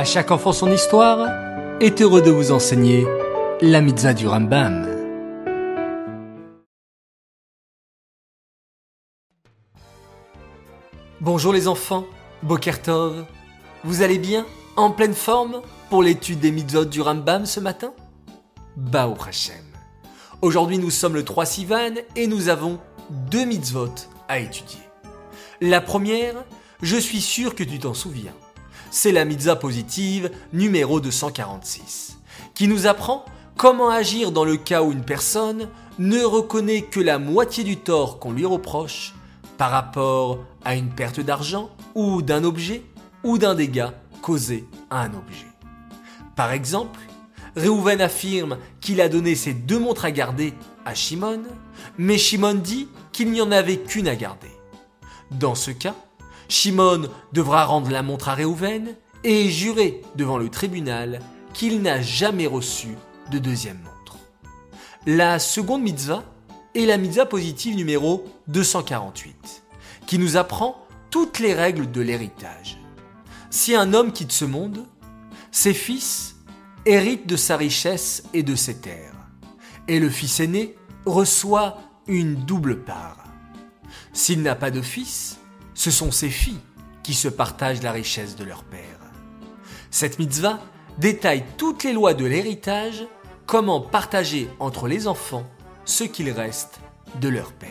À 0.00 0.04
chaque 0.04 0.30
enfant 0.30 0.54
son 0.54 0.72
histoire 0.72 1.28
est 1.78 2.00
heureux 2.00 2.22
de 2.22 2.30
vous 2.30 2.52
enseigner 2.52 3.06
la 3.60 3.82
mitzvah 3.82 4.14
du 4.14 4.26
Rambam. 4.26 4.88
Bonjour 11.20 11.52
les 11.52 11.68
enfants, 11.68 12.06
Bokertov. 12.42 13.26
Vous 13.84 14.00
allez 14.00 14.16
bien 14.16 14.46
En 14.78 14.90
pleine 14.90 15.12
forme 15.12 15.60
pour 15.90 16.02
l'étude 16.02 16.40
des 16.40 16.50
mitzvot 16.50 16.86
du 16.86 17.02
Rambam 17.02 17.44
ce 17.44 17.60
matin? 17.60 17.92
Bao 18.78 19.14
Hashem. 19.28 19.66
Aujourd'hui 20.40 20.78
nous 20.78 20.88
sommes 20.88 21.14
le 21.14 21.26
3 21.26 21.44
Sivan 21.44 21.92
et 22.16 22.26
nous 22.26 22.48
avons 22.48 22.78
deux 23.10 23.44
mitzvot 23.44 23.92
à 24.28 24.38
étudier. 24.38 24.80
La 25.60 25.82
première, 25.82 26.36
je 26.80 26.96
suis 26.96 27.20
sûr 27.20 27.54
que 27.54 27.64
tu 27.64 27.78
t'en 27.78 27.92
souviens 27.92 28.32
c'est 28.90 29.12
la 29.12 29.24
mitzvah 29.24 29.56
positive 29.56 30.30
numéro 30.52 31.00
246, 31.00 32.18
qui 32.54 32.68
nous 32.68 32.86
apprend 32.86 33.24
comment 33.56 33.90
agir 33.90 34.32
dans 34.32 34.44
le 34.44 34.56
cas 34.56 34.82
où 34.82 34.92
une 34.92 35.04
personne 35.04 35.68
ne 35.98 36.22
reconnaît 36.22 36.82
que 36.82 37.00
la 37.00 37.18
moitié 37.18 37.64
du 37.64 37.76
tort 37.76 38.18
qu'on 38.18 38.32
lui 38.32 38.46
reproche 38.46 39.14
par 39.58 39.70
rapport 39.70 40.38
à 40.64 40.74
une 40.74 40.88
perte 40.88 41.20
d'argent 41.20 41.70
ou 41.94 42.22
d'un 42.22 42.44
objet 42.44 42.82
ou 43.22 43.38
d'un 43.38 43.54
dégât 43.54 43.94
causé 44.22 44.66
à 44.88 45.02
un 45.02 45.14
objet. 45.14 45.46
Par 46.36 46.52
exemple, 46.52 47.00
Reuven 47.56 48.00
affirme 48.00 48.58
qu'il 48.80 49.00
a 49.00 49.08
donné 49.08 49.34
ses 49.34 49.52
deux 49.52 49.78
montres 49.78 50.04
à 50.04 50.10
garder 50.10 50.54
à 50.84 50.94
Shimon, 50.94 51.42
mais 51.98 52.16
Shimon 52.16 52.54
dit 52.54 52.88
qu'il 53.12 53.30
n'y 53.30 53.42
en 53.42 53.52
avait 53.52 53.78
qu'une 53.78 54.08
à 54.08 54.16
garder. 54.16 54.50
Dans 55.30 55.54
ce 55.54 55.70
cas, 55.70 55.94
Shimon 56.50 57.08
devra 57.32 57.64
rendre 57.64 57.90
la 57.90 58.02
montre 58.02 58.28
à 58.28 58.34
Réhouven 58.34 58.96
et 59.22 59.48
jurer 59.50 60.02
devant 60.16 60.36
le 60.36 60.48
tribunal 60.48 61.20
qu'il 61.54 61.80
n'a 61.80 62.02
jamais 62.02 62.48
reçu 62.48 62.88
de 63.30 63.38
deuxième 63.38 63.78
montre. 63.78 64.18
La 65.06 65.38
seconde 65.38 65.82
mitzvah 65.82 66.24
est 66.74 66.86
la 66.86 66.98
mitzvah 66.98 67.26
positive 67.26 67.76
numéro 67.76 68.24
248, 68.48 69.62
qui 70.06 70.18
nous 70.18 70.36
apprend 70.36 70.84
toutes 71.10 71.38
les 71.38 71.54
règles 71.54 71.90
de 71.90 72.00
l'héritage. 72.00 72.78
Si 73.50 73.76
un 73.76 73.94
homme 73.94 74.12
quitte 74.12 74.32
ce 74.32 74.44
monde, 74.44 74.84
ses 75.52 75.74
fils 75.74 76.36
héritent 76.84 77.28
de 77.28 77.36
sa 77.36 77.56
richesse 77.56 78.24
et 78.34 78.42
de 78.42 78.56
ses 78.56 78.78
terres, 78.78 79.14
et 79.86 80.00
le 80.00 80.10
fils 80.10 80.40
aîné 80.40 80.74
reçoit 81.06 81.78
une 82.08 82.34
double 82.34 82.82
part. 82.82 83.24
S'il 84.12 84.42
n'a 84.42 84.56
pas 84.56 84.72
de 84.72 84.82
fils, 84.82 85.40
ce 85.74 85.90
sont 85.90 86.10
ses 86.10 86.30
filles 86.30 86.60
qui 87.02 87.14
se 87.14 87.28
partagent 87.28 87.82
la 87.82 87.92
richesse 87.92 88.36
de 88.36 88.44
leur 88.44 88.64
père. 88.64 88.80
Cette 89.90 90.18
mitzvah 90.18 90.60
détaille 90.98 91.44
toutes 91.56 91.84
les 91.84 91.92
lois 91.92 92.14
de 92.14 92.24
l'héritage, 92.24 93.04
comment 93.46 93.80
partager 93.80 94.48
entre 94.58 94.86
les 94.86 95.06
enfants 95.08 95.44
ce 95.84 96.04
qu'il 96.04 96.30
reste 96.30 96.80
de 97.20 97.28
leur 97.28 97.52
père. 97.52 97.70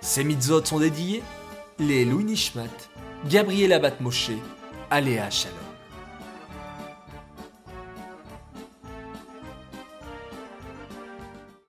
Ces 0.00 0.24
mitzvot 0.24 0.64
sont 0.64 0.78
dédiées 0.78 1.22
les 1.78 2.04
Louis 2.04 2.24
Nishmat, 2.24 2.68
Gabriela 3.28 3.78
Batmoshe, 3.78 4.32
Aléa 4.90 5.28
Shalom. 5.30 5.69